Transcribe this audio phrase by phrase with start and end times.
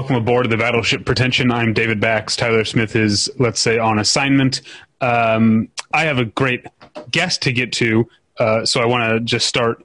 [0.00, 1.52] welcome aboard the battleship Pretension.
[1.52, 2.34] I'm David Bax.
[2.34, 4.62] Tyler Smith is, let's say, on assignment.
[5.02, 6.64] Um, I have a great
[7.10, 8.08] guest to get to,
[8.38, 9.84] uh, so I want to just start.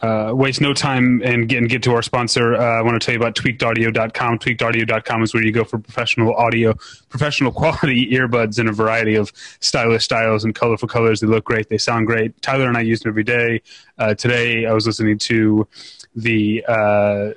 [0.00, 2.54] Uh, waste no time and get, and get to our sponsor.
[2.54, 4.38] Uh, I want to tell you about tweakedaudio.com.
[4.38, 6.74] Tweakedaudio.com is where you go for professional audio,
[7.08, 11.18] professional quality earbuds in a variety of stylish styles and colorful colors.
[11.18, 11.70] They look great.
[11.70, 12.40] They sound great.
[12.40, 13.62] Tyler and I use them every day.
[13.98, 15.66] Uh, today I was listening to
[16.14, 17.30] the uh,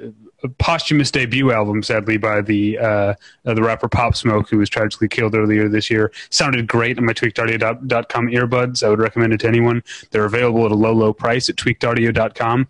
[0.59, 5.35] posthumous debut album, sadly, by the uh, the rapper Pop Smoke, who was tragically killed
[5.35, 6.11] earlier this year.
[6.29, 8.83] Sounded great on my tweakedaudio.com earbuds.
[8.83, 9.83] I would recommend it to anyone.
[10.11, 12.67] They're available at a low, low price at tweakedaudio.com.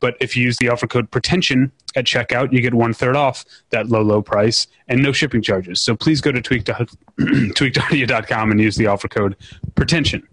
[0.00, 3.44] But if you use the offer code pretension at checkout, you get one third off
[3.70, 5.80] that low, low price and no shipping charges.
[5.80, 6.66] So please go to tweaked,
[7.18, 9.36] tweakedaudio.com and use the offer code
[9.74, 10.26] pretension.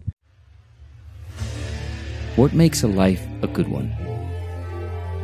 [2.36, 4.13] What makes a life a good one?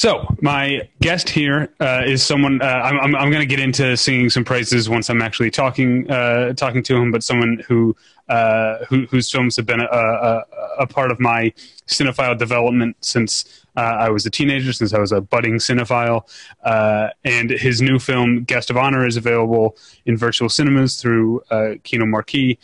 [0.00, 3.98] So my guest here uh, is someone uh, I'm, I'm, I'm going to get into
[3.98, 7.94] singing some praises once I'm actually talking uh, talking to him, but someone who,
[8.30, 10.44] uh, who whose films have been a, a,
[10.78, 11.52] a, part of my
[11.86, 16.22] cinephile development since uh, I was a teenager, since I was a budding cinephile,
[16.64, 19.76] uh, and his new film Guest of Honor is available
[20.06, 21.42] in virtual cinemas through
[21.82, 22.58] Kino Marquee,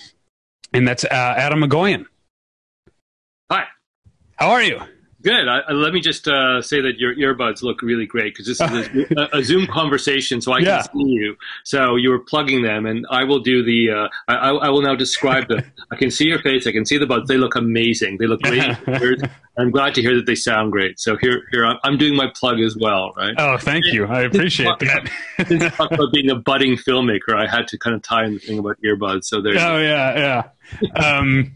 [0.73, 2.07] and that's Atom Egoyan.
[3.51, 3.67] Hi,
[4.37, 4.81] how are you?
[5.27, 5.49] Good.
[5.49, 9.11] I, let me just uh, say that your earbuds look really great because this is
[9.11, 10.83] a, a, Zoom conversation, so I yeah.
[10.83, 11.37] can see you.
[11.65, 13.91] So you were plugging them, and I will do the.
[13.91, 15.65] Uh, I, I, will now describe them.
[15.91, 16.69] I can see your face.
[16.69, 17.27] I can see the buds.
[17.27, 18.19] They look amazing.
[18.19, 18.63] They look great.
[19.59, 21.01] I'm glad to hear that they sound great.
[21.01, 23.35] So here, here I'm doing my plug as well, right?
[23.37, 24.07] Oh, thank you.
[24.07, 25.11] I appreciate that.
[25.49, 28.39] Since talk about being a budding filmmaker, I had to kind of tie in the
[28.39, 29.25] thing about earbuds.
[29.25, 29.55] So there.
[29.59, 30.45] Oh yeah,
[30.95, 31.05] yeah.
[31.05, 31.53] Um,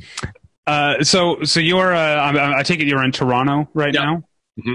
[0.71, 4.23] uh, so, so you're, uh, I, I, take it you're in Toronto right now.
[4.59, 4.75] Mm-hmm.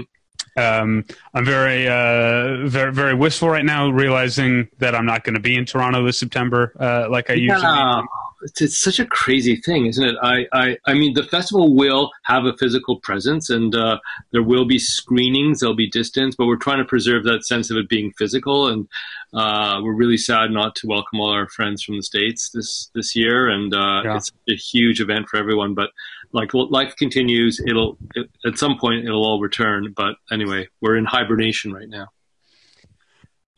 [0.58, 5.40] Um, I'm very, uh, very, very wistful right now, realizing that I'm not going to
[5.40, 7.54] be in Toronto this September, uh, like I yeah.
[7.54, 8.06] usually.
[8.42, 10.14] It's, it's, such a crazy thing, isn't it?
[10.22, 13.98] I, I, I mean, the festival will have a physical presence, and uh,
[14.32, 15.60] there will be screenings.
[15.60, 18.68] There'll be distance, but we're trying to preserve that sense of it being physical.
[18.68, 18.88] And
[19.32, 23.16] uh, we're really sad not to welcome all our friends from the states this this
[23.16, 24.16] year, and uh, yeah.
[24.16, 25.74] it's a huge event for everyone.
[25.74, 25.90] But
[26.32, 29.92] like life continues, it'll it, at some point it'll all return.
[29.96, 32.08] But anyway, we're in hibernation right now.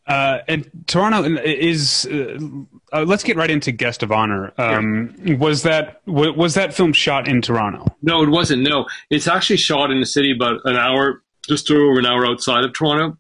[0.09, 2.07] Uh, and Toronto is.
[2.07, 2.39] Uh,
[2.93, 4.53] uh, let's get right into Guest of Honor.
[4.57, 5.37] Um, yeah.
[5.37, 7.87] Was that was that film shot in Toronto?
[8.03, 8.63] No, it wasn't.
[8.63, 12.65] No, it's actually shot in a city about an hour, just over an hour outside
[12.65, 13.19] of Toronto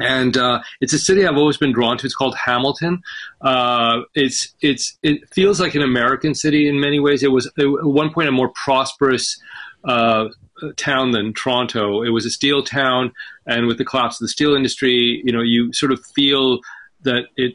[0.00, 2.06] and uh, it's a city I've always been drawn to.
[2.06, 3.02] It's called Hamilton.
[3.42, 7.22] Uh, it's it's it feels like an American city in many ways.
[7.22, 9.38] It was at one point a more prosperous
[9.84, 10.28] uh,
[10.76, 12.02] town than Toronto.
[12.02, 13.12] It was a steel town,
[13.46, 16.60] and with the collapse of the steel industry, you know, you sort of feel
[17.02, 17.54] that it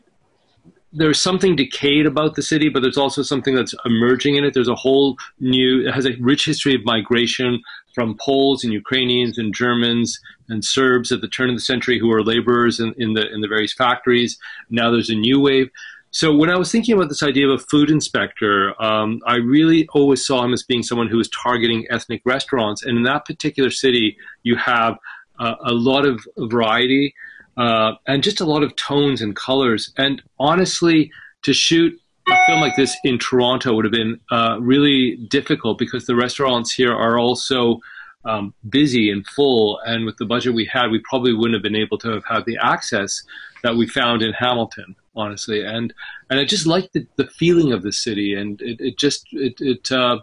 [0.97, 4.53] there's something decayed about the city, but there's also something that's emerging in it.
[4.53, 7.61] There's a whole new, it has a rich history of migration
[7.93, 12.07] from Poles and Ukrainians and Germans and Serbs at the turn of the century who
[12.07, 14.37] were laborers in, in the in the various factories.
[14.69, 15.69] Now there's a new wave.
[16.15, 19.85] So when I was thinking about this idea of a food inspector, um, I really
[19.93, 22.85] always saw him as being someone who was targeting ethnic restaurants.
[22.85, 24.97] And in that particular city, you have
[25.39, 27.13] uh, a lot of variety
[27.57, 29.91] uh, and just a lot of tones and colors.
[29.97, 31.11] And honestly,
[31.43, 36.05] to shoot a film like this in Toronto would have been uh, really difficult because
[36.05, 37.81] the restaurants here are also
[38.23, 39.81] um, busy and full.
[39.85, 42.45] And with the budget we had, we probably wouldn't have been able to have had
[42.45, 43.21] the access
[43.63, 45.63] that we found in Hamilton, honestly.
[45.63, 45.93] And
[46.29, 49.55] and I just liked the, the feeling of the city, and it, it just it,
[49.59, 50.19] it uh,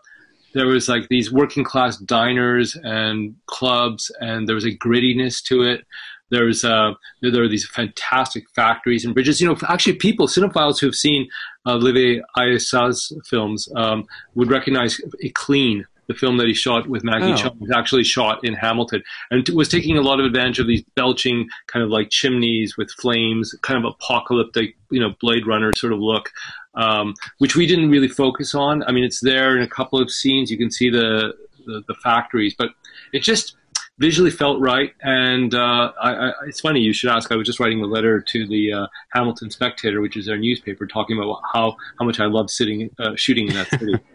[0.55, 5.63] there was like these working class diners and clubs, and there was a grittiness to
[5.63, 5.85] it.
[6.31, 9.41] There's uh, there are these fantastic factories and bridges.
[9.41, 11.29] You know, actually, people cinephiles who've seen
[11.67, 17.05] uh, Olivier Assayas's films um, would recognize a Clean, the film that he shot with
[17.05, 17.37] Maggie oh.
[17.37, 20.83] Cheung was actually shot in Hamilton and was taking a lot of advantage of these
[20.95, 25.93] belching kind of like chimneys with flames, kind of apocalyptic, you know, Blade Runner sort
[25.93, 26.31] of look,
[26.75, 28.83] um, which we didn't really focus on.
[28.85, 30.51] I mean, it's there in a couple of scenes.
[30.51, 31.35] You can see the,
[31.67, 32.71] the, the factories, but
[33.13, 33.57] it just
[33.99, 34.93] visually felt right.
[35.03, 37.31] And uh, I, I, it's funny you should ask.
[37.31, 40.87] I was just writing a letter to the uh, Hamilton Spectator, which is their newspaper,
[40.87, 43.95] talking about how how much I love sitting uh, shooting in that city.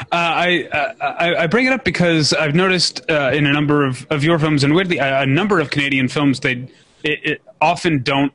[0.00, 3.84] Uh, I, uh, I, I bring it up because I've noticed uh, in a number
[3.84, 6.68] of, of your films, and weirdly, a, a number of Canadian films, they
[7.02, 8.32] it, it often don't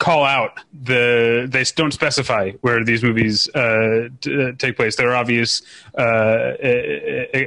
[0.00, 4.96] call out the they don't specify where these movies uh, uh, take place.
[4.96, 5.62] There are obvious
[5.96, 6.54] uh,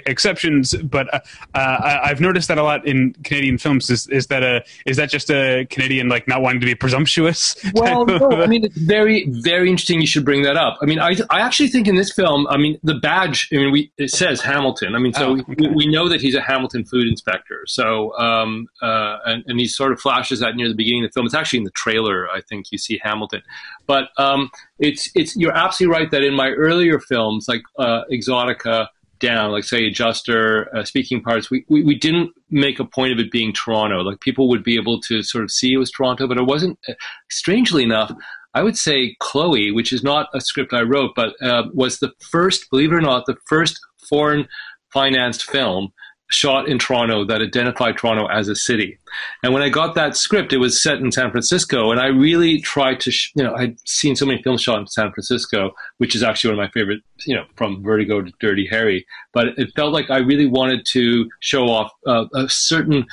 [0.05, 1.19] exceptions, but uh,
[1.55, 3.89] uh I've noticed that a lot in Canadian films.
[3.89, 7.55] Is, is that a is that just a Canadian like not wanting to be presumptuous?
[7.73, 9.99] Well, no, I mean it's very very interesting.
[9.99, 10.77] You should bring that up.
[10.81, 13.49] I mean, I I actually think in this film, I mean the badge.
[13.51, 14.95] I mean, we it says Hamilton.
[14.95, 15.55] I mean, so oh, okay.
[15.57, 17.63] we, we, know that he's a Hamilton food inspector.
[17.65, 21.13] So um uh and, and he sort of flashes that near the beginning of the
[21.13, 21.25] film.
[21.25, 22.29] It's actually in the trailer.
[22.29, 23.41] I think you see Hamilton.
[23.87, 24.49] But um,
[24.79, 28.87] it's it's you're absolutely right that in my earlier films like uh, Exotica
[29.19, 33.19] down, like say Adjuster, uh, Speaking Parts, we, we, we didn't make a point of
[33.19, 34.01] it being Toronto.
[34.01, 36.77] Like people would be able to sort of see it was Toronto, but it wasn't.
[36.87, 36.93] Uh,
[37.29, 38.11] strangely enough,
[38.53, 42.11] I would say Chloe, which is not a script I wrote, but uh, was the
[42.19, 43.79] first, believe it or not, the first
[44.09, 44.47] foreign
[44.91, 45.91] financed film
[46.33, 48.97] shot in Toronto that identified Toronto as a city.
[49.43, 52.59] And when I got that script, it was set in San Francisco, and I really
[52.59, 56.15] tried to, sh- you know, I'd seen so many films shot in San Francisco, which
[56.15, 59.05] is actually one of my favorite, you know, from Vertigo to Dirty Harry.
[59.31, 63.05] But it felt like I really wanted to show off uh, a certain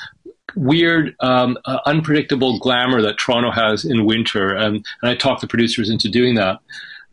[0.57, 5.47] weird, um, uh, unpredictable glamour that Toronto has in winter, and, and I talked the
[5.47, 6.59] producers into doing that.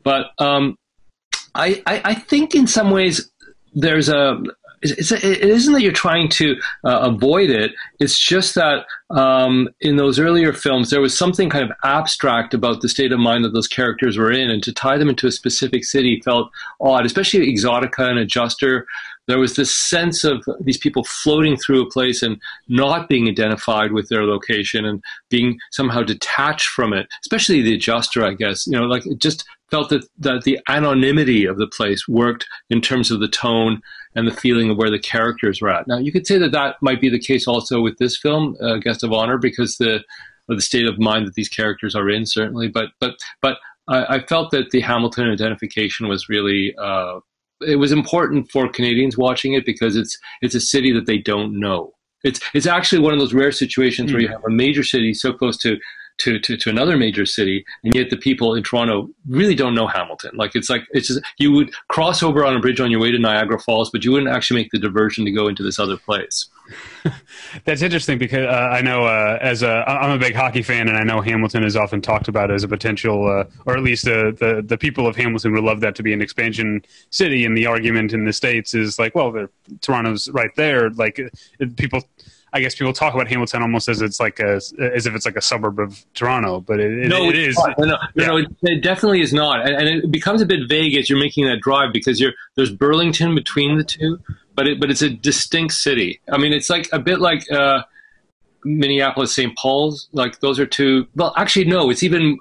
[0.04, 0.78] But um,
[1.54, 3.30] I, I, I think in some ways
[3.74, 4.42] there's a
[4.82, 7.72] it's, it isn't that you're trying to uh, avoid it.
[8.00, 12.82] It's just that um, in those earlier films, there was something kind of abstract about
[12.82, 15.32] the state of mind that those characters were in, and to tie them into a
[15.32, 18.86] specific city felt odd, especially Exotica and Adjuster.
[19.28, 23.92] There was this sense of these people floating through a place and not being identified
[23.92, 28.66] with their location and being somehow detached from it, especially the adjuster, I guess.
[28.66, 32.82] You know, like it just felt that, that the anonymity of the place worked in
[32.82, 33.82] terms of the tone
[34.16, 35.88] and the feeling of where the characters were at.
[35.88, 38.78] Now, you could say that that might be the case also with this film, uh,
[38.78, 40.04] Guest of Honor, because the
[40.50, 42.70] the state of mind that these characters are in, certainly.
[42.70, 43.58] But but but
[43.88, 47.20] I, I felt that the Hamilton identification was really uh,
[47.62, 51.60] it was important for Canadians watching it because it's it's a city that they don't
[51.60, 51.94] know.
[52.24, 54.14] It's it's actually one of those rare situations mm.
[54.14, 55.78] where you have a major city so close to
[56.20, 59.88] to, to, to another major city, and yet the people in Toronto really don't know
[59.88, 60.32] Hamilton.
[60.36, 63.12] Like it's like it's just you would cross over on a bridge on your way
[63.12, 65.98] to Niagara Falls, but you wouldn't actually make the diversion to go into this other
[65.98, 66.48] place.
[67.66, 70.98] That's interesting because uh, I know uh, as a I'm a big hockey fan, and
[70.98, 74.64] I know Hamilton is often talked about as a potential, uh, or at least the,
[74.66, 77.46] the people of Hamilton would love that to be an expansion city.
[77.46, 79.48] And the argument in the states is like, well,
[79.82, 80.90] Toronto's right there.
[80.90, 81.20] Like
[81.78, 82.04] people
[82.54, 84.74] I guess people talk about Hamilton almost as it's like a as
[85.06, 87.58] if it's like a suburb of Toronto, but it, it, no, it is.
[87.78, 88.28] No, no, yeah.
[88.28, 91.20] no it, it, definitely is not, and, and, it becomes a bit vague as you're
[91.20, 94.20] making that drive because you're there's Burlington between the two,
[94.56, 96.22] but it but it's a distinct city.
[96.32, 97.50] I mean, it's like a bit like.
[97.52, 97.84] Uh,
[98.64, 99.56] Minneapolis, St.
[99.56, 101.08] Paul's, like those are two.
[101.16, 102.38] Well, actually, no, it's even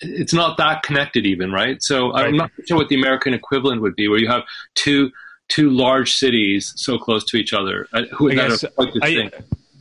[0.00, 1.82] it's not that connected even, right?
[1.82, 2.26] So right.
[2.26, 4.42] I'm not sure what the American equivalent would be, where you have
[4.74, 5.10] two
[5.48, 7.86] two large cities so close to each other.
[7.92, 8.64] Uh, who, I, guess,
[9.02, 9.30] I,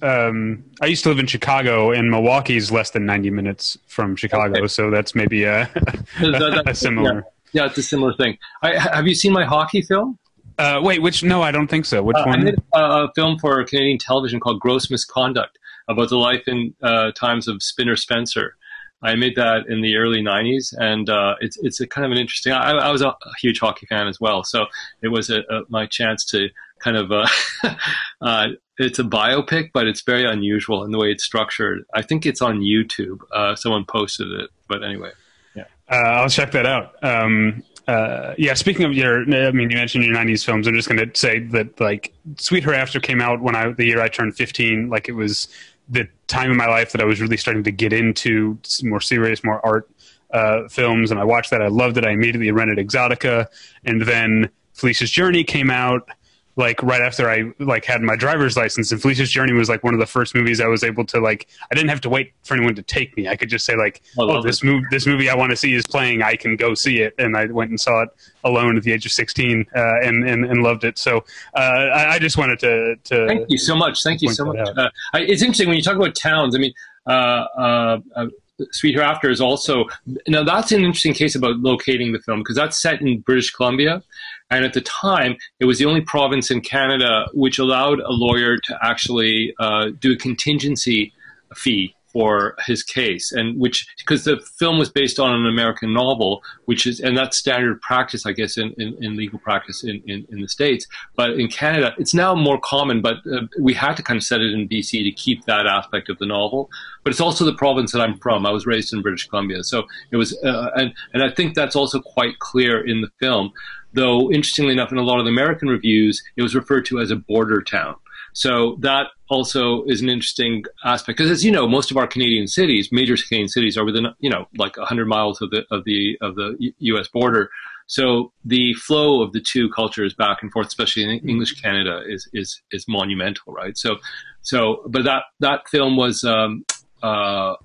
[0.01, 4.59] um, I used to live in Chicago, and Milwaukee's less than 90 minutes from Chicago,
[4.59, 4.67] okay.
[4.67, 5.63] so that's maybe a,
[6.21, 7.25] a, a similar.
[7.53, 7.63] Yeah.
[7.63, 7.67] yeah.
[7.67, 8.37] it's a similar thing.
[8.61, 10.17] I, have you seen my hockey film?
[10.57, 11.23] Uh, wait, which?
[11.23, 12.01] No, I don't think so.
[12.01, 12.39] Which uh, one?
[12.39, 15.57] I made a, a, film for Canadian television called Gross Misconduct
[15.89, 18.55] about the life and uh, times of Spinner Spencer.
[19.01, 22.17] I made that in the early '90s, and uh, it's it's a kind of an
[22.17, 22.53] interesting.
[22.53, 24.65] I, I, was a huge hockey fan as well, so
[25.01, 26.49] it was a, a, my chance to
[26.79, 27.11] kind of.
[27.11, 27.27] Uh,
[28.21, 28.47] uh,
[28.77, 31.85] it's a biopic, but it's very unusual in the way it's structured.
[31.93, 33.19] I think it's on YouTube.
[33.31, 35.11] Uh, someone posted it, but anyway,
[35.55, 36.95] yeah, uh, I'll check that out.
[37.03, 40.67] Um, uh, yeah, speaking of your, I mean, you mentioned your '90s films.
[40.67, 44.01] I'm just going to say that, like, Sweet Hereafter came out when I the year
[44.01, 44.89] I turned 15.
[44.89, 45.47] Like, it was
[45.87, 49.43] the time in my life that I was really starting to get into more serious,
[49.43, 49.89] more art
[50.31, 51.61] uh, films, and I watched that.
[51.61, 52.05] I loved it.
[52.05, 53.47] I immediately rented Exotica,
[53.83, 56.09] and then Felicia's Journey came out
[56.57, 59.93] like right after I like had my driver's license and Felicia's Journey was like one
[59.93, 62.55] of the first movies I was able to like I didn't have to wait for
[62.55, 63.27] anyone to take me.
[63.27, 65.85] I could just say like, oh, this movie this movie I want to see is
[65.85, 66.21] playing.
[66.21, 68.09] I can go see it, and I went and saw it
[68.43, 70.97] alone at the age of sixteen uh, and, and and loved it.
[70.97, 74.01] So uh, I, I, just wanted to, to thank you so much.
[74.03, 74.69] Thank you so much.
[74.77, 76.55] Uh, it's interesting when you talk about towns.
[76.55, 76.73] I mean.
[77.07, 78.25] Uh, uh, uh,
[78.71, 79.85] Sweet Hereafter is also
[80.27, 84.01] now that's an interesting case about locating the film because that's set in British Columbia,
[84.49, 88.57] and at the time it was the only province in Canada which allowed a lawyer
[88.57, 91.13] to actually uh, do a contingency
[91.55, 96.41] fee for his case, and which because the film was based on an American novel,
[96.63, 100.25] which is and that's standard practice, I guess, in, in, in legal practice in, in,
[100.29, 100.87] in, the states.
[101.17, 103.01] But in Canada, it's now more common.
[103.01, 106.07] But uh, we had to kind of set it in BC to keep that aspect
[106.07, 106.69] of the novel.
[107.03, 108.45] But it's also the province that I'm from.
[108.45, 111.75] I was raised in British Columbia, so it was, uh, and and I think that's
[111.75, 113.51] also quite clear in the film.
[113.91, 117.11] Though interestingly enough, in a lot of the American reviews, it was referred to as
[117.11, 117.95] a border town.
[118.35, 122.47] So that also is an interesting aspect because, as you know, most of our Canadian
[122.47, 126.17] cities, major Canadian cities, are within you know like 100 miles of the of the
[126.21, 127.07] of the U.S.
[127.07, 127.49] border.
[127.87, 132.27] So the flow of the two cultures back and forth, especially in English Canada, is
[132.33, 133.77] is is monumental, right?
[133.77, 133.97] So,
[134.41, 136.65] so but that that film was um,
[137.01, 137.55] uh,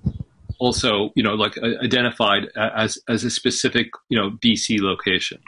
[0.61, 5.41] also you know like identified as as a specific you know BC location.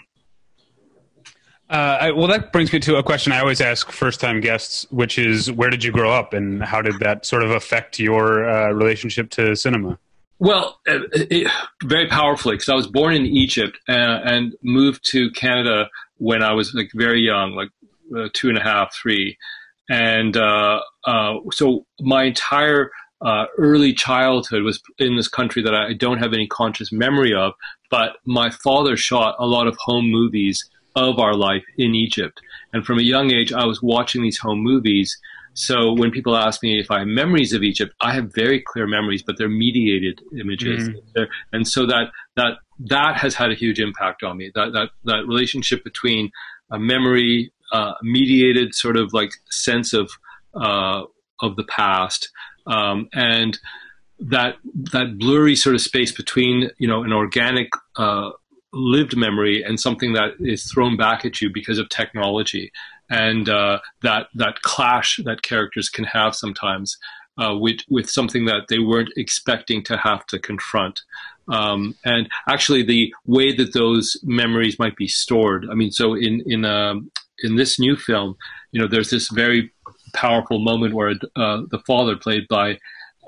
[1.73, 5.19] Uh, I, well, that brings me to a question I always ask first-time guests, which
[5.19, 8.71] is, where did you grow up, and how did that sort of affect your uh,
[8.73, 9.99] relationship to cinema?
[10.39, 11.51] Well, uh, it,
[11.83, 15.89] very powerfully, because I was born in Egypt and, uh, and, moved to Canada
[16.19, 17.71] when I was like very young, like
[18.15, 19.39] uh, two and a half, three,
[19.89, 20.81] and uh,
[21.53, 22.91] so my entire
[23.57, 27.55] early childhood was in this country that I don't have any conscious memory of.
[27.91, 32.41] But my father shot a lot of home movies of our life in Egypt.
[32.73, 35.19] And from a young age, I was watching these home movies.
[35.55, 38.87] So when people ask me if I have memories of Egypt, I have very clear
[38.87, 40.89] memories, but they're mediated images.
[40.89, 41.23] Mm-hmm.
[41.53, 44.51] And so that that that has had a huge impact on me.
[44.55, 46.31] That that that relationship between
[46.71, 50.11] a memory, uh, mediated sort of like sense of
[50.55, 51.03] uh,
[51.41, 52.31] of the past,
[52.67, 53.59] um, and
[54.19, 54.57] that
[54.93, 58.31] that blurry sort of space between you know an organic uh,
[58.73, 62.73] lived memory and something that is thrown back at you because of technology
[63.11, 66.97] and uh, that that clash that characters can have sometimes
[67.39, 71.01] uh, with with something that they weren't expecting to have to confront.
[71.49, 75.67] Um, and actually, the way that those memories might be stored.
[75.71, 77.11] I mean, so in in um,
[77.43, 78.37] in this new film,
[78.71, 79.73] you know, there's this very
[80.15, 82.79] powerful moment where uh, the father, played by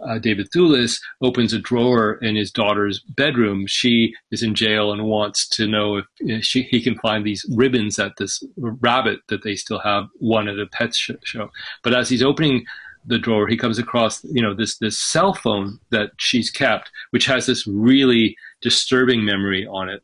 [0.03, 3.67] uh, David Thewlis opens a drawer in his daughter's bedroom.
[3.67, 7.99] She is in jail and wants to know if she, he can find these ribbons
[7.99, 11.51] at this rabbit that they still have one at a pet show.
[11.83, 12.65] But as he's opening
[13.07, 17.27] the drawer, he comes across you know this this cell phone that she's kept, which
[17.27, 20.03] has this really disturbing memory on it.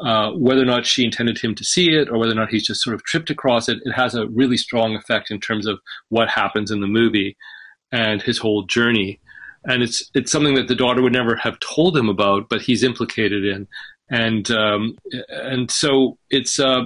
[0.00, 2.66] Uh, whether or not she intended him to see it or whether or not he's
[2.66, 5.78] just sort of tripped across it, it has a really strong effect in terms of
[6.08, 7.36] what happens in the movie
[7.92, 9.20] and his whole journey
[9.64, 12.82] and it's it's something that the daughter would never have told him about, but he's
[12.82, 13.68] implicated in,
[14.10, 14.96] and um,
[15.28, 16.58] and so it's.
[16.58, 16.84] Uh,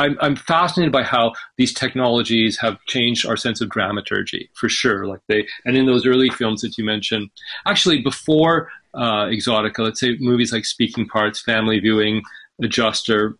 [0.00, 5.06] I'm, I'm fascinated by how these technologies have changed our sense of dramaturgy for sure.
[5.06, 7.30] Like they, and in those early films that you mentioned,
[7.66, 12.22] actually before uh, Exotica, let's say movies like Speaking Parts, Family Viewing,
[12.62, 13.36] Adjuster,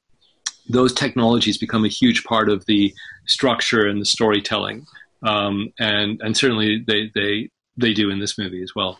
[0.69, 2.93] those technologies become a huge part of the
[3.27, 4.85] structure and the storytelling.
[5.23, 8.99] Um, and and certainly they they they do in this movie as well.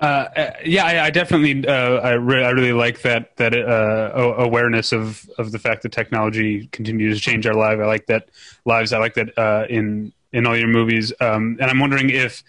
[0.00, 4.34] Uh, uh, yeah, I, I definitely, uh, I, re- I, really like that that uh,
[4.38, 7.82] awareness of of the fact that technology continues to change our lives.
[7.82, 8.30] I like that
[8.64, 8.94] lives.
[8.94, 11.12] I like that uh, in in all your movies.
[11.20, 12.42] Um, and I'm wondering if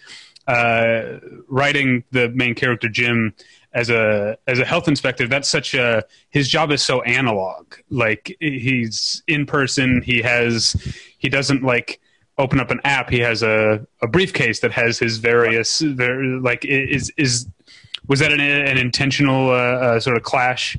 [0.46, 3.34] uh, writing the main character Jim
[3.74, 7.74] as a as a health inspector, that's such a his job is so analog.
[7.90, 10.02] Like he's in person.
[10.02, 10.72] He has
[11.18, 12.00] he doesn't like
[12.42, 16.64] open up an app, he has a, a briefcase that has his various ver- like
[16.64, 17.46] is is
[18.08, 20.76] was that an, an intentional uh, uh, sort of clash?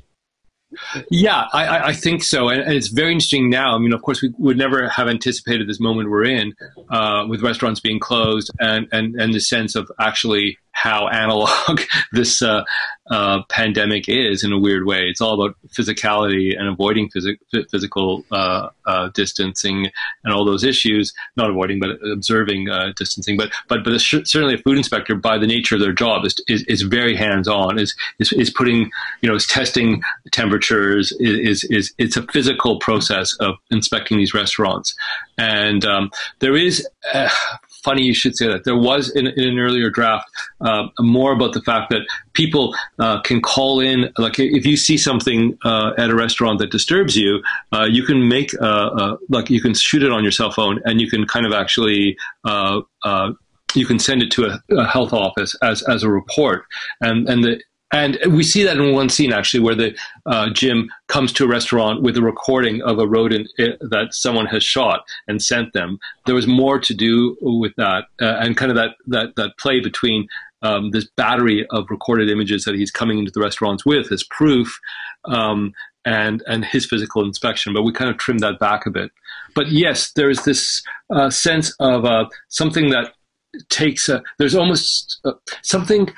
[1.12, 3.76] Yeah, I, I think so, and, and, it's very interesting now.
[3.76, 6.54] I mean, of course, we would never have anticipated this moment we're in,
[6.90, 12.42] uh, with restaurants being closed, and, and and the sense of actually how analog this
[12.42, 12.64] uh,
[13.10, 15.04] uh, pandemic is in a weird way.
[15.08, 17.38] It's all about physicality and avoiding phys-
[17.70, 19.88] physical uh, uh, distancing
[20.24, 21.14] and all those issues.
[21.38, 23.38] Not avoiding, but observing uh, distancing.
[23.38, 26.64] But but but certainly a food inspector, by the nature of their job, is is,
[26.64, 27.80] is very hands on.
[27.80, 28.90] Is, is is putting
[29.22, 30.02] you know is testing
[30.32, 31.12] temperatures.
[31.20, 34.96] Is is it's a physical process of inspecting these restaurants,
[35.38, 37.30] and um, there is uh,
[37.84, 38.64] funny you should say that.
[38.64, 40.30] There was in, in an earlier draft
[40.62, 42.02] uh, more about the fact that
[42.34, 44.12] people uh, can call in.
[44.18, 48.28] Like if you see something uh, at a restaurant that disturbs you, uh, you can
[48.28, 48.52] make
[49.30, 52.18] like you can shoot it on your cell phone and you can kind of actually
[52.46, 53.32] uh, uh,
[53.76, 56.66] you can send it to a, a, health office as as a report,
[57.02, 57.62] and and the
[57.94, 59.96] and we see that in one scene actually where the
[60.26, 64.48] uh, Jim comes to a restaurant with a recording of a rodent eh, that someone
[64.48, 66.00] has shot and sent them.
[66.26, 69.80] There was more to do with that, uh, and kind of that that that play
[69.80, 70.28] between
[70.64, 74.80] um, this battery of recorded images that he's coming into the restaurants with as proof,
[75.26, 75.72] um,
[76.04, 77.74] and and his physical inspection.
[77.74, 79.12] But we kind of trimmed that back a bit.
[79.54, 80.82] But yes, there's this
[81.14, 83.14] uh, sense of uh, something that
[83.70, 86.12] takes a, there's almost uh, something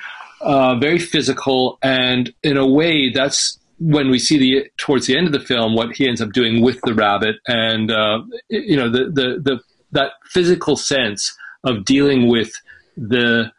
[0.46, 5.26] uh, very physical, and in a way, that's when we see the towards the end
[5.26, 8.88] of the film what he ends up doing with the rabbit, and uh, you know
[8.88, 9.60] the, the the
[9.90, 12.52] that physical sense of dealing with
[12.96, 13.50] the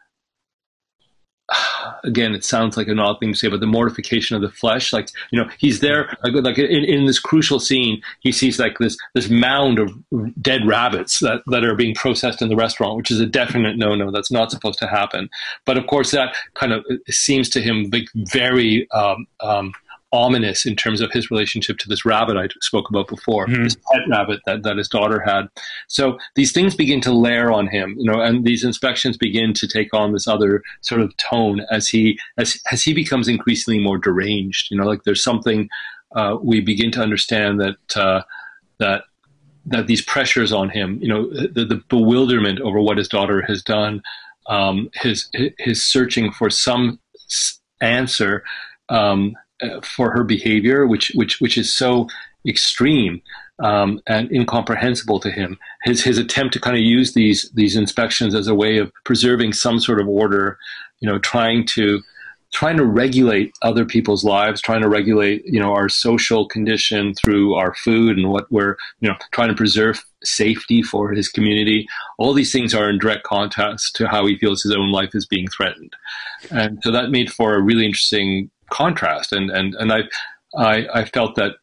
[2.04, 4.94] again, it sounds like an odd thing to say, but the mortification of the flesh,
[4.94, 8.78] like, you know, he's there, like, like in, in this crucial scene, he sees like
[8.80, 9.92] this, this mound of
[10.42, 14.12] dead rabbits that, that are being processed in the restaurant, which is a definite no-no.
[14.12, 15.30] That's not supposed to happen.
[15.66, 19.74] But of course, that kind of seems to him like very, um, um,
[20.12, 23.64] ominous in terms of his relationship to this rabbit I spoke about before, mm-hmm.
[23.64, 25.48] this pet rabbit that, that his daughter had.
[25.88, 29.68] So these things begin to layer on him, you know, and these inspections begin to
[29.68, 33.98] take on this other sort of tone as he as as he becomes increasingly more
[33.98, 34.72] deranged.
[34.72, 35.70] You know, like there's something
[36.16, 38.22] uh, we begin to understand that uh,
[38.80, 39.04] that
[39.66, 43.62] that these pressures on him, you know, the, the bewilderment over what his daughter has
[43.62, 44.02] done,
[44.48, 47.00] um, his his searching for some
[47.82, 48.44] answer.
[48.90, 52.08] Um, uh, for her behavior, which which which is so
[52.48, 53.22] extreme
[53.60, 55.58] um, and incomprehensible to him.
[55.84, 59.54] His his attempt to kind of use these these inspections as a way of preserving
[59.54, 60.58] some sort of order,
[61.00, 62.02] you know, trying to
[62.54, 67.56] trying to regulate other people's lives, trying to regulate you know our social condition through
[67.56, 71.88] our food and what we're you know trying to preserve safety for his community.
[72.18, 75.26] All these things are in direct contrast to how he feels his own life is
[75.26, 75.94] being threatened,
[76.52, 79.34] and so that made for a really interesting contrast.
[79.34, 80.04] And and and I
[80.56, 81.56] I, I felt that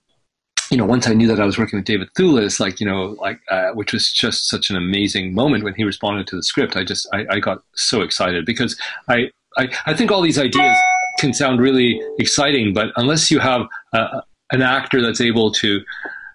[0.70, 3.16] you know, once I knew that I was working with David Thewlis, like, you know,
[3.20, 6.76] like, uh, which was just such an amazing moment when he responded to the script,
[6.76, 10.76] I just, I, I got so excited because I, I, I, think all these ideas
[11.18, 15.80] can sound really exciting, but unless you have uh, an actor that's able to,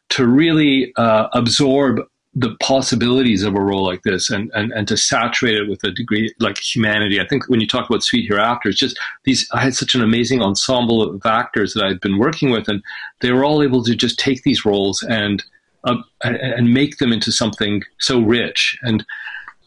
[0.10, 1.99] to really uh, absorb
[2.35, 5.91] the possibilities of a role like this and, and, and to saturate it with a
[5.91, 7.19] degree like humanity.
[7.19, 10.03] I think when you talk about Sweet Hereafter, it's just these, I had such an
[10.03, 12.83] amazing ensemble of actors that I'd been working with and
[13.21, 15.43] they were all able to just take these roles and,
[15.85, 18.77] uh, and make them into something so rich.
[18.83, 19.03] And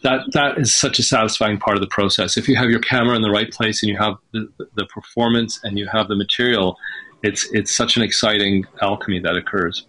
[0.03, 2.37] that, that is such a satisfying part of the process.
[2.37, 5.59] If you have your camera in the right place and you have the, the performance
[5.65, 6.79] and you have the material,
[7.25, 9.87] it's, it's such an exciting alchemy that occurs.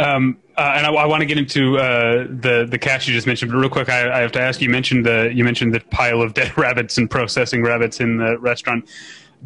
[0.00, 3.26] Um, uh, and I, I want to get into uh, the the cast you just
[3.26, 4.60] mentioned, but real quick, I, I, have to ask.
[4.60, 8.38] You mentioned the you mentioned the pile of dead rabbits and processing rabbits in the
[8.38, 8.88] restaurant.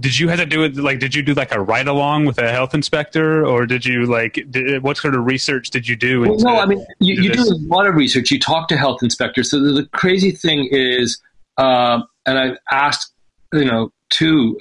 [0.00, 0.98] Did you have to do it like?
[1.00, 4.44] Did you do like a ride along with a health inspector, or did you like?
[4.50, 6.20] Did, what sort of research did you do?
[6.20, 8.30] Well, no, I mean you, do, you do a lot of research.
[8.30, 9.50] You talk to health inspectors.
[9.50, 11.20] So the, the crazy thing is,
[11.56, 13.12] uh, and I've asked,
[13.52, 14.58] you know, too.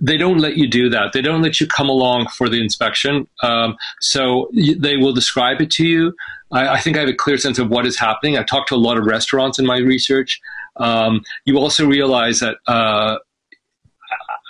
[0.00, 1.12] They don't let you do that.
[1.12, 3.26] They don't let you come along for the inspection.
[3.42, 6.14] Um, so they will describe it to you.
[6.52, 8.38] I, I, think I have a clear sense of what is happening.
[8.38, 10.40] I talked to a lot of restaurants in my research.
[10.76, 13.18] Um, you also realize that uh,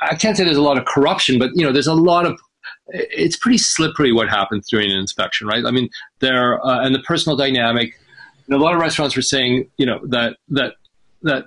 [0.03, 2.39] I can't say there's a lot of corruption, but you know, there's a lot of
[2.93, 5.65] it's pretty slippery what happens during an inspection, right?
[5.65, 5.89] I mean,
[6.21, 7.95] there uh, and the personal dynamic.
[8.49, 10.75] Know, a lot of restaurants were saying, you know, that that
[11.23, 11.47] that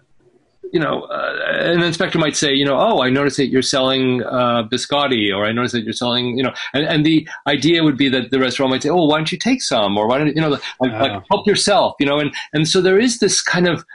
[0.72, 4.24] you know, uh, an inspector might say, you know, oh, I noticed that you're selling
[4.24, 7.98] uh, biscotti, or I noticed that you're selling, you know, and, and the idea would
[7.98, 10.28] be that the restaurant might say, oh, why don't you take some, or why don't
[10.28, 10.88] you you know, like, oh.
[10.88, 13.86] like help yourself, you know, and and so there is this kind of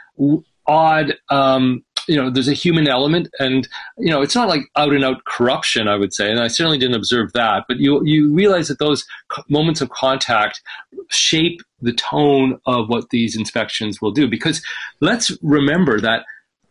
[0.67, 1.15] odd.
[1.29, 5.03] Um, you know, there's a human element, and you know, it's not like out and
[5.03, 5.87] out corruption.
[5.87, 7.65] I would say, and I certainly didn't observe that.
[7.67, 9.05] But you you realize that those
[9.47, 10.61] moments of contact
[11.09, 14.27] shape the tone of what these inspections will do.
[14.27, 14.63] Because
[15.01, 16.25] let's remember that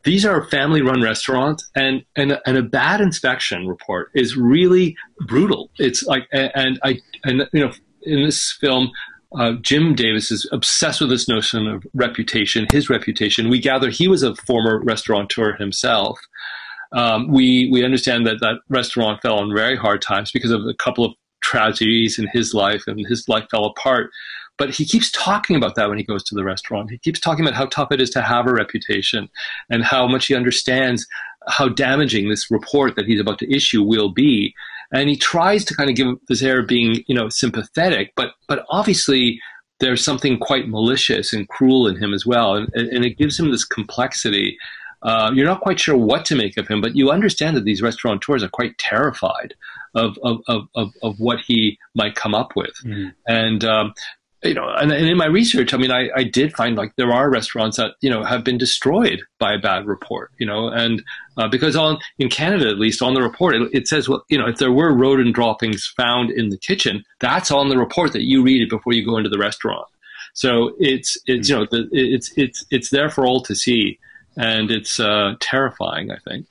[0.08, 5.70] these are family run restaurants and, and and a bad inspection report is really brutal
[5.78, 8.90] it's like and i and you know in this film
[9.38, 13.50] uh, Jim Davis is obsessed with this notion of reputation, his reputation.
[13.50, 16.18] We gather he was a former restaurateur himself.
[16.92, 20.72] Um, we we understand that that restaurant fell on very hard times because of a
[20.72, 24.10] couple of tragedies in his life, and his life fell apart.
[24.58, 26.90] But he keeps talking about that when he goes to the restaurant.
[26.90, 29.28] He keeps talking about how tough it is to have a reputation
[29.70, 31.06] and how much he understands
[31.46, 34.54] how damaging this report that he's about to issue will be.
[34.92, 38.32] And he tries to kind of give this air of being, you know, sympathetic, but
[38.48, 39.40] but obviously
[39.80, 43.50] there's something quite malicious and cruel in him as well, and, and it gives him
[43.50, 44.58] this complexity
[45.02, 47.82] uh, you're not quite sure what to make of him, but you understand that these
[47.82, 49.54] restaurateurs are quite terrified
[49.94, 53.12] of of of of, of what he might come up with, mm.
[53.26, 53.64] and.
[53.64, 53.94] Um,
[54.42, 57.12] you know, and, and, in my research, I mean, I, I did find like there
[57.12, 61.02] are restaurants that you know have been destroyed by a bad report, you know, and
[61.36, 64.38] uh, because on in Canada at least on the report it, it, says well, you
[64.38, 68.22] know, if there were rodent droppings found in the kitchen, that's on the report that
[68.22, 69.88] you read it before you go into the restaurant.
[70.34, 73.98] So it's it's you know the, it's it's it's there for all to see,
[74.36, 76.12] and it's uh, terrifying.
[76.12, 76.46] I think.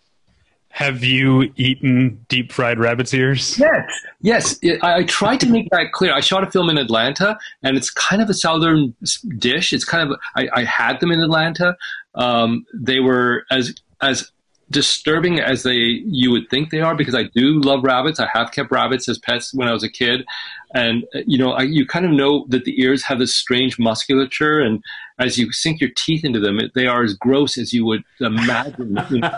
[0.77, 3.57] Have you eaten deep fried rabbit's ears?
[3.57, 3.89] Yes,
[4.21, 4.59] yes.
[4.83, 6.13] I, I tried to make that clear.
[6.13, 8.93] I shot a film in Atlanta, and it's kind of a southern
[9.39, 9.73] dish.
[9.73, 11.75] It's kind of I, I had them in Atlanta.
[12.13, 14.31] Um, they were as as
[14.69, 18.19] disturbing as they you would think they are because I do love rabbits.
[18.19, 20.25] I have kept rabbits as pets when I was a kid,
[20.73, 24.59] and you know I, you kind of know that the ears have this strange musculature,
[24.59, 24.83] and
[25.19, 28.03] as you sink your teeth into them, it, they are as gross as you would
[28.19, 28.99] imagine.
[29.09, 29.31] you know,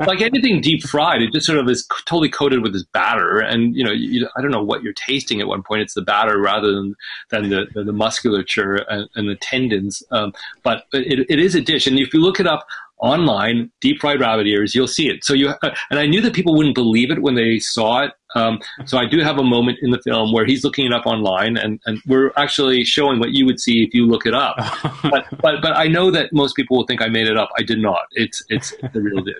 [0.00, 3.76] like anything deep fried, it just sort of is totally coated with this batter, and
[3.76, 5.82] you know you, I don't know what you're tasting at one point.
[5.82, 6.96] It's the batter rather than
[7.30, 10.32] than the the, the musculature and, and, the tendons, um,
[10.64, 12.66] but it, it is a dish, and if you look it up
[13.02, 15.24] online, deep fried rabbit ears, you'll see it.
[15.24, 18.12] So you, uh, and I knew that people wouldn't believe it when they saw it.
[18.34, 21.04] Um, so I do have a moment in the film where he's looking it up
[21.04, 24.56] online, and, and we're actually showing what you would see if you look it up.
[25.02, 27.50] but, but but I know that most people will think I made it up.
[27.58, 28.06] I did not.
[28.12, 29.34] It's it's the real dish.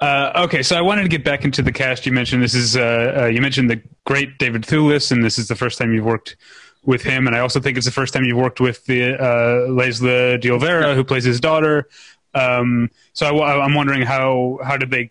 [0.00, 2.06] Uh, okay, so I wanted to get back into the cast.
[2.06, 5.46] You mentioned this is uh, uh, you mentioned the great David Thewlis, and this is
[5.46, 6.36] the first time you've worked
[6.84, 7.26] with him.
[7.26, 10.50] And I also think it's the first time you've worked with the uh, Laysla de
[10.50, 11.88] Oliveira, who plays his daughter.
[12.36, 15.10] Um, so I, am wondering how how did they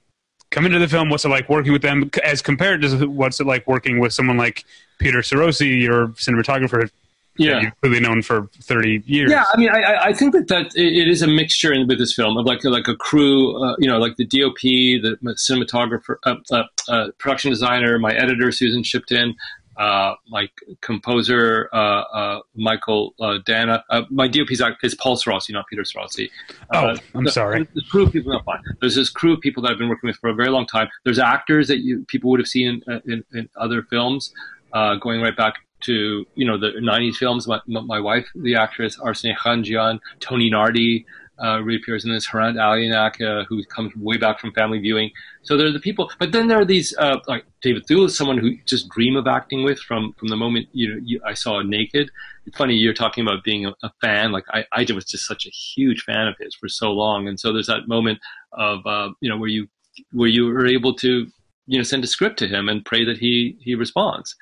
[0.51, 1.09] come into the film?
[1.09, 4.37] What's it like working with them as compared to what's it like working with someone
[4.37, 4.63] like
[4.99, 6.89] Peter Sarossy, your cinematographer?
[7.37, 9.31] Yeah, you've really known for thirty years.
[9.31, 12.13] Yeah, I mean, I, I think that, that it is a mixture in, with this
[12.13, 16.35] film of like like a crew, uh, you know, like the DOP, the cinematographer, uh,
[16.51, 19.35] uh, uh, production designer, my editor Susan Shipton,
[19.77, 20.49] uh, my
[20.81, 23.83] composer uh, uh, Mychael uh, Danna.
[23.89, 26.29] Uh, my DOP is, is Paul Sarossy, not Peter Sarossy.
[26.73, 27.67] Uh, oh, I'm the, sorry.
[27.73, 28.61] The crew of people, no, fine.
[28.79, 30.87] There's this crew of people that I've been working with for a very long time.
[31.03, 34.33] There's actors that you people would have seen in, in, in other films,
[34.73, 37.47] going right back to you know the 90s films.
[37.47, 41.05] My, my wife, the actress Arsinée Khanjian, Tony Nardi
[41.43, 42.27] uh, reappears in this.
[42.27, 45.11] Hrant Alianak, uh, who comes way back from family viewing.
[45.43, 48.37] So there are the people, but then there are these uh, like David Thewlis, someone
[48.37, 51.61] who just dream of acting with from from the moment you know you, I saw
[51.61, 52.09] Naked.
[52.45, 54.31] It's funny you're talking about being a, a, fan.
[54.31, 57.39] Like I, I was just such a huge fan of his for so long, and
[57.39, 58.19] so there's that moment
[58.53, 59.67] of uh, you know where you
[60.11, 61.27] where you were able to
[61.67, 64.35] you know send a script to him and pray that he he responds,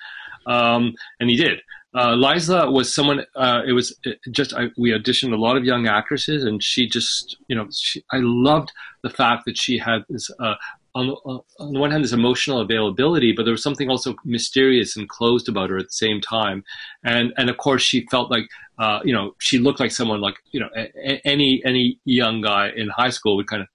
[0.45, 1.61] um, and he did
[1.93, 3.25] uh, Laysla was someone.
[3.35, 3.95] Uh, it was
[4.31, 8.03] just I, we auditioned a lot of young actresses, and she just you know she,
[8.11, 8.71] I loved
[9.03, 10.29] the fact that she had this.
[10.39, 10.55] Uh,
[10.95, 15.09] on, on the one hand, this emotional availability, but there was something also mysterious and
[15.09, 16.63] closed about her at the same time,
[17.03, 20.35] and and of course she felt like uh, you know she looked like someone like
[20.51, 23.67] you know a, any any young guy in high school would kind of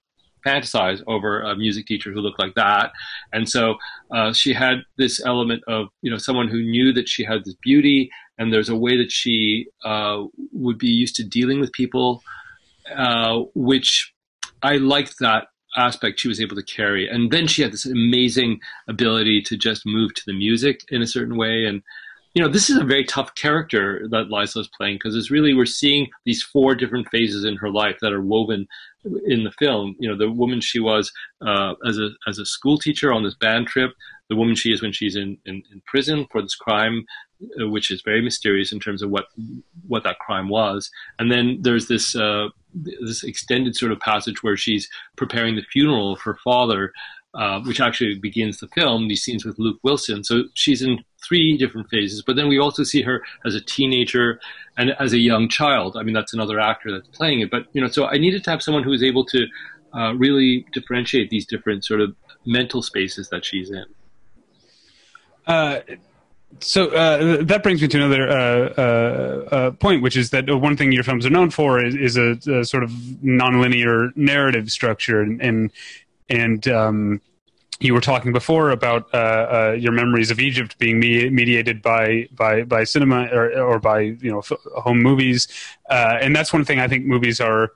[0.45, 2.91] fantasize over a music teacher who looked like that.
[3.33, 3.75] And so
[4.11, 7.55] uh, she had this element of, you know, someone who knew that she had this
[7.61, 10.23] beauty and there's a way that she uh,
[10.53, 12.23] would be used to dealing with people,
[12.95, 14.13] uh, which
[14.63, 15.47] I liked that
[15.77, 17.07] aspect she was able to carry.
[17.07, 21.07] And then she had this amazing ability to just move to the music in a
[21.07, 21.65] certain way.
[21.65, 21.83] And,
[22.33, 25.53] you know, this is a very tough character that Laysla is playing because it's really,
[25.53, 28.67] we're seeing these four different phases in her life that are woven
[29.25, 29.95] in the film.
[29.99, 31.11] You know, the woman she was
[31.45, 33.91] uh, as a as a school teacher on this band trip,
[34.29, 37.05] the woman she is when she's in, in, in prison for this crime,
[37.59, 39.25] uh, which is very mysterious in terms of what
[39.87, 40.89] what that crime was.
[41.17, 46.13] And then there's this uh, this extended sort of passage where she's preparing the funeral
[46.13, 46.93] of her father.
[47.35, 50.23] Uh, which actually begins the film, these scenes with Luke Wilson.
[50.23, 54.39] So she's in three different phases, but then we also see her as a teenager
[54.79, 55.95] and as a young child.
[55.95, 57.51] I mean, that's another actor that's playing it.
[57.51, 59.45] But you know, so I needed to have someone who was able to
[59.93, 62.15] uh, really differentiate these different sort of
[62.47, 63.85] mental spaces that she's in.
[65.45, 65.81] Uh,
[66.61, 70.75] so uh, that brings me to another uh, uh, uh, point, which is that one
[70.75, 75.21] thing your films are known for is, is a, a, sort of nonlinear narrative structure,
[75.21, 75.71] and and,
[76.29, 77.21] and um,
[77.79, 82.27] you were talking before about uh, uh, your memories of Egypt being me- mediated by
[82.31, 85.47] by by cinema or, or by you know f- home movies,
[85.89, 87.71] uh, and that's one thing I think movies are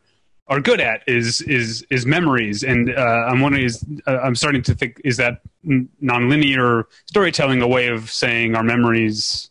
[0.48, 2.64] are good at is is is memories.
[2.64, 7.68] And uh, I'm wondering is uh, I'm starting to think is that nonlinear storytelling a
[7.68, 9.50] way of saying our memories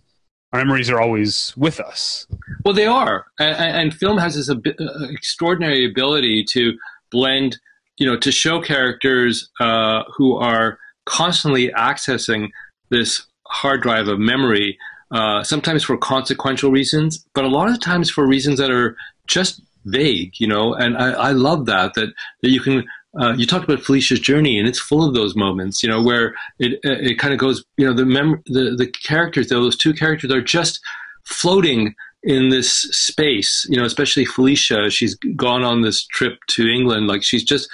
[0.52, 2.26] our memories are always with us.
[2.64, 6.74] Well, they are, and, and film has this ab- uh, extraordinary ability to
[7.10, 7.58] blend,
[7.98, 12.48] you know, to show characters uh, who are constantly accessing
[12.90, 14.78] this hard drive of memory,
[15.11, 19.61] uh, sometimes for consequential reasons, but a lot of times for reasons that are just
[19.85, 20.74] vague, you know.
[20.74, 22.85] And I, I love that that that you can.
[23.20, 26.35] Uh, you talked about Felicia's journey, and it's full of those moments, you know, where
[26.59, 30.33] it it kind of goes, you know, the mem- the the characters, those two characters,
[30.33, 30.81] are just
[31.24, 34.90] floating in this space, you know, especially Felicia.
[34.90, 37.68] She's gone on this trip to England, like she's just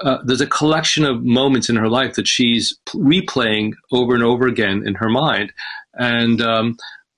[0.00, 4.46] uh, there's a collection of moments in her life that she's replaying over and over
[4.46, 5.52] again in her mind,
[5.94, 6.76] and um,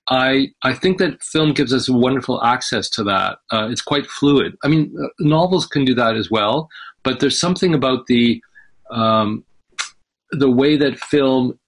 [0.09, 3.38] I I think that film gives us wonderful access to that.
[3.51, 4.57] Uh, it's quite fluid.
[4.62, 6.68] I mean, uh, novels can do that as well,
[7.03, 8.42] but there's something about the
[8.90, 9.44] um,
[10.33, 11.59] the way that film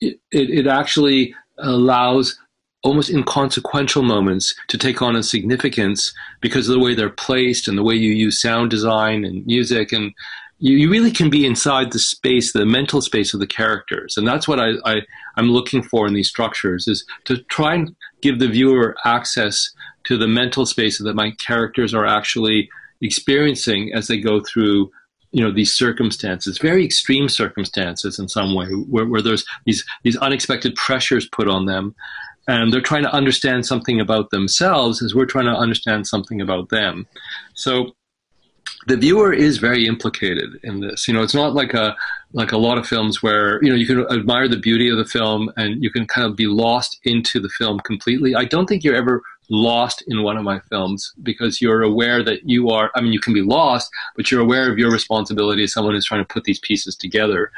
[0.00, 2.38] it, it, it actually allows
[2.82, 7.78] almost inconsequential moments to take on a significance because of the way they're placed and
[7.78, 9.92] the way you use sound design and music.
[9.92, 10.12] And
[10.58, 14.16] you, you really can be inside the space the mental space of the characters.
[14.16, 15.02] And that's what I, I
[15.36, 19.70] i'm looking for in these structures is to try and give the viewer access
[20.04, 22.68] to the mental space that my characters are actually
[23.00, 24.90] experiencing as they go through
[25.32, 30.16] you know these circumstances very extreme circumstances in some way where, where there's these these
[30.18, 31.94] unexpected pressures put on them
[32.48, 36.68] and they're trying to understand something about themselves as we're trying to understand something about
[36.70, 37.06] them.
[37.54, 37.94] So
[38.86, 41.06] the viewer is very implicated in this.
[41.06, 41.96] You know, it's not like a
[42.32, 45.04] like a lot of films where you know you can admire the beauty of the
[45.04, 48.34] film and you can kind of be lost into the film completely.
[48.34, 52.48] I don't think you're ever lost in one of my films because you're aware that
[52.48, 52.90] you are.
[52.94, 56.06] I mean, you can be lost, but you're aware of your responsibility as someone who's
[56.06, 57.52] trying to put these pieces together.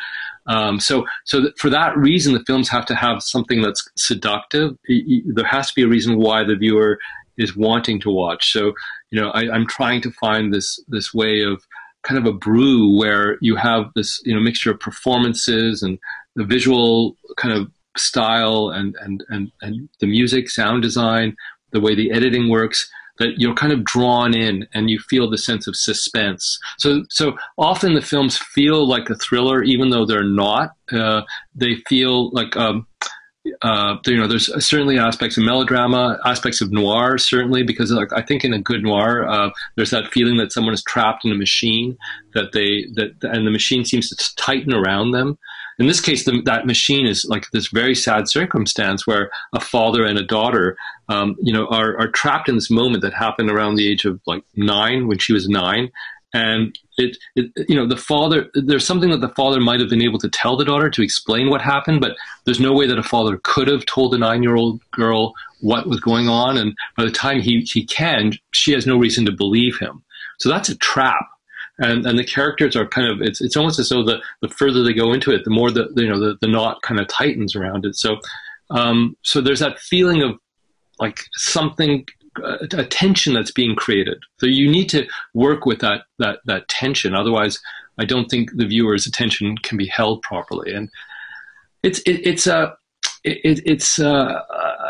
[0.47, 4.77] Um, so, so that for that reason, the films have to have something that's seductive.
[4.89, 6.99] There has to be a reason why the viewer
[7.39, 8.53] is wanting to watch.
[8.53, 8.73] So,
[9.11, 11.65] you know, I, I'm trying to find this this way of
[12.05, 15.99] kind of a brew where you have this you know mixture of performances and
[16.37, 21.35] the visual kind of style and and and, and the music sound design
[21.73, 25.39] the way the editing works that you're kind of drawn in and you feel the
[25.39, 26.59] sense of suspense.
[26.79, 30.71] So, so often the films feel like a thriller, even though they're not.
[30.93, 31.23] Uh,
[31.55, 32.87] they feel like, um,
[33.63, 38.23] uh, you know, there's certainly aspects of melodrama, aspects of noir, certainly, because like, I
[38.23, 41.37] think in a good noir, uh, there's that feeling that someone is trapped in a
[41.37, 41.97] machine,
[42.33, 45.39] that they, that, and the machine seems to tighten around them.
[45.79, 50.05] In this case, the, that machine is like this very sad circumstance where a father
[50.05, 50.77] and a daughter,
[51.09, 54.21] um, you know, are, are trapped in this moment that happened around the age of
[54.27, 55.91] like nine when she was nine.
[56.33, 60.03] And it, it, you know, the father, there's something that the father might have been
[60.03, 63.05] able to tell the daughter to explain what happened, but there's no way that a
[63.05, 66.57] father could have told a nine year old girl what was going on.
[66.57, 70.03] And by the time he, he can, she has no reason to believe him.
[70.39, 71.27] So that's a trap
[71.79, 74.83] and and the characters are kind of it's it's almost as though the the further
[74.83, 77.57] they go into it, the more the you know the the knot kind of tightens
[77.57, 77.97] around it.
[77.97, 78.19] So
[78.71, 80.39] um, so there's that feeling of
[80.99, 82.07] like something
[82.43, 84.19] uh, a tension that's being created.
[84.39, 87.15] So you need to work with that that that tension.
[87.15, 87.61] Otherwise,
[87.99, 90.73] I don't think the viewer's attention can be held properly.
[90.73, 90.91] And
[91.83, 92.77] it's it, it's a
[93.25, 94.41] it, it's uh,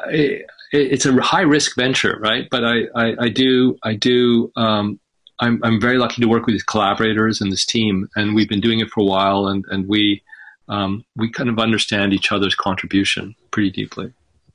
[0.09, 2.49] it, it's a high risk venture, right?
[2.51, 4.99] But I, I, I do I do um,
[5.41, 8.61] I'm, I'm very lucky to work with these collaborators and this team, and we've been
[8.61, 10.23] doing it for a while, and, and we,
[10.69, 14.13] um, we kind of understand each other's contribution pretty deeply.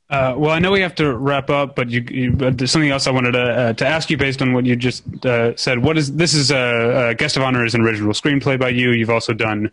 [0.09, 2.89] Uh, well, I know we have to wrap up, but, you, you, but there's something
[2.89, 5.83] else I wanted to, uh, to ask you based on what you just uh, said.
[5.83, 6.33] What is this?
[6.33, 8.89] Is a, guest of honor is an original screenplay by you.
[8.89, 9.69] You've also done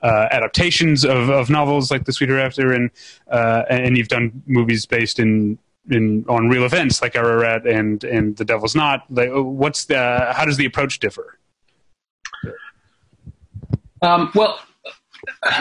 [0.00, 2.90] uh, adaptations of, of novels like The Sweet Hereafter, and
[3.32, 5.58] uh, and you've done movies based in
[5.90, 9.04] in on real events like Ararat and and The Devil's Knot.
[9.10, 11.38] Like, what's the how does the approach differ?
[14.02, 14.58] Um, well,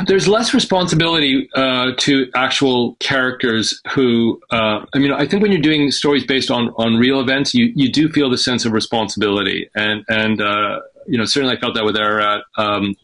[0.07, 5.61] there's less responsibility uh, to actual characters who uh, I mean I think when you're
[5.61, 9.69] doing stories based on on real events you you do feel the sense of responsibility
[9.75, 12.95] and and uh, you know certainly I felt that with Ararat um,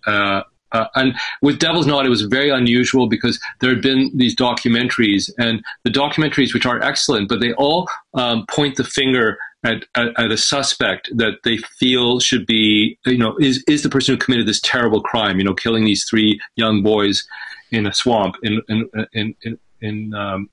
[0.75, 5.31] uh, and with Devil's Knot, it was very unusual because there had been these documentaries,
[5.37, 10.07] and the documentaries, which are excellent, but they all um, point the finger at, at,
[10.17, 14.19] at, a suspect that they feel should be, you know, is, is the person who
[14.19, 17.25] committed this terrible crime, you know, killing these three young boys
[17.71, 20.49] in a swamp in, in, in, in, in um,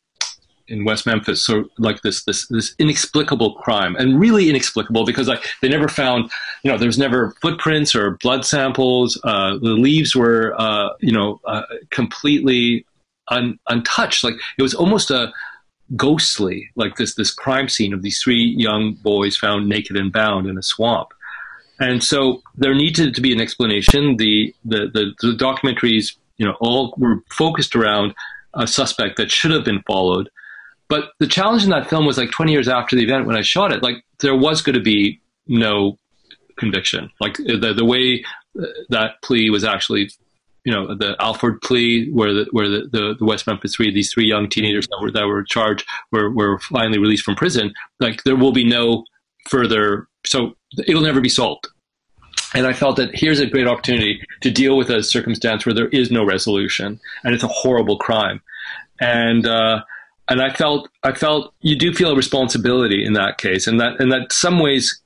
[0.73, 1.45] in West Memphis.
[1.45, 6.31] So like this this this inexplicable crime, and really inexplicable because like they never found,
[6.65, 9.21] you know, there was never footprints or blood samples.
[9.23, 12.87] Uh, the leaves were, uh, you know, uh, completely
[13.29, 14.25] un, untouched.
[14.25, 15.33] Like it was almost a
[15.95, 20.49] ghostly, like this this crime scene of these three young boys found naked and bound
[20.49, 21.09] in a swamp.
[21.81, 24.17] And so there needed to be an explanation.
[24.17, 28.15] The, the, the, the documentaries, you know, all were focused around
[28.55, 30.31] a suspect that should have been followed.
[30.93, 33.41] But the challenge in that film was like 20 years after the event when I
[33.41, 35.97] shot it, like there was going to be no
[36.59, 37.09] conviction.
[37.19, 38.23] Like the, the way
[38.91, 40.11] that plea was actually,
[40.67, 44.13] you know, the Alford plea, where the where the, the, the, West Memphis Three, these
[44.13, 47.73] three young teenagers that were that were charged, were were finally released from prison.
[47.99, 49.05] Like there will be no
[49.49, 51.69] further, so it'll never be solved.
[52.53, 55.89] And I felt that here's a great opportunity to deal with a circumstance where there
[55.89, 58.43] is no resolution, and it's a horrible crime.
[59.01, 59.85] And uh,
[60.29, 64.01] and I felt I felt you do feel a responsibility in that case, and that
[64.01, 65.01] and that some ways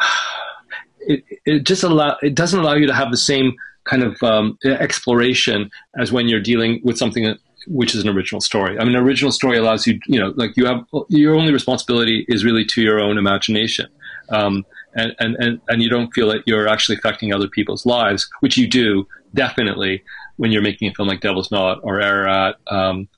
[1.00, 4.58] it it just allow it doesn't allow you to have the same kind of um,
[4.64, 7.36] exploration as when you're dealing with something
[7.68, 8.78] which is an original story.
[8.78, 12.24] I mean, an original story allows you, you know, like you have your only responsibility
[12.28, 13.88] is really to your own imagination.
[14.28, 18.28] Um, and, and, and, and you don't feel that you're actually affecting other people's lives,
[18.40, 20.02] which you do definitely
[20.36, 22.56] when you're making a film like Devil's Knot or Ararat.
[22.68, 23.08] Um,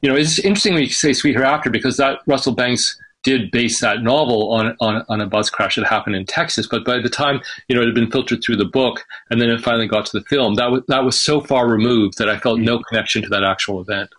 [0.00, 3.80] you know, it's interesting when you say Sweet Hereafter because that Russell Banks did base
[3.80, 6.66] that novel on, on, on a bus crash that happened in Texas.
[6.66, 9.50] But by the time, you know, it had been filtered through the book and then
[9.50, 12.38] it finally got to the film, that was, that was so far removed that I
[12.38, 14.10] felt no connection to that actual event.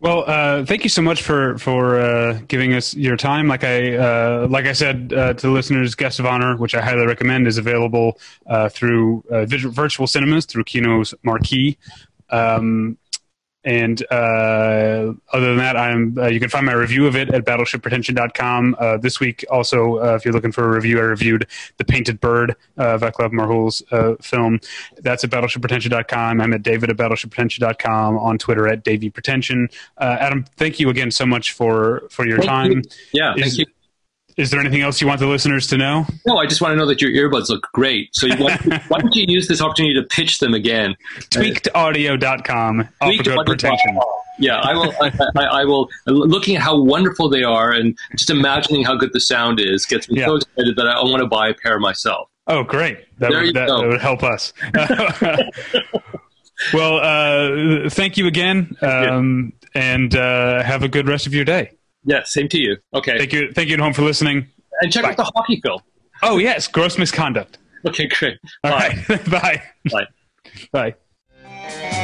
[0.00, 3.48] Well, uh, thank you so much for for uh, giving us your time.
[3.48, 7.06] Like I uh, like I said uh, to listeners, Guest of Honor, which I highly
[7.06, 11.78] recommend, is available uh, through uh, virtual cinemas through Kino's Marquee.
[12.28, 12.98] Um,
[13.64, 17.44] and uh, other than that, I'm uh, you can find my review of it at
[17.44, 18.76] battleshippretension.com.
[18.78, 21.46] Uh, this week, also, uh, if you're looking for a review, I reviewed
[21.78, 24.60] The Painted Bird, uh, Vaclav Marhoul's uh, film.
[24.98, 26.40] That's at battleshippretension.com.
[26.40, 29.72] I'm at david at battleshippretension.com, on Twitter at davypretension.
[29.96, 32.72] Uh, Atom, thank you again so much for, for your thank time.
[32.72, 32.82] You.
[33.12, 33.73] Yeah, Is, thank you.
[34.36, 36.06] Is there anything else you want the listeners to know?
[36.26, 38.14] No, I just want to know that your earbuds look great.
[38.14, 38.56] So why,
[38.88, 40.96] why don't you use this opportunity to pitch them again?
[41.30, 42.88] Tweakedaudio.com.
[43.02, 43.46] Tweakedaudio.
[43.46, 44.00] Pretension.
[44.38, 44.92] Yeah, I will.
[45.00, 45.88] I, I, I, will.
[46.06, 50.10] Looking at how wonderful they are, and just imagining how good the sound is, gets
[50.10, 50.26] me yeah.
[50.26, 52.28] so excited that I, want to buy a pair myself.
[52.48, 52.98] Oh, great!
[53.18, 54.52] That, would, that, that would help us.
[56.74, 61.70] well, uh, thank you again, um, and uh, have a good rest of your day.
[62.04, 62.76] Yeah, same to you.
[62.92, 63.18] Okay.
[63.18, 63.52] Thank you.
[63.52, 64.46] Thank you at home for listening.
[64.80, 65.10] And check Bye.
[65.10, 65.80] out the hockey film.
[66.22, 67.58] Oh yes, gross misconduct.
[67.86, 68.38] Okay, great.
[68.62, 69.04] All Bye.
[69.08, 69.30] right.
[69.30, 69.62] Bye.
[70.72, 70.94] Bye.
[71.42, 72.03] Bye.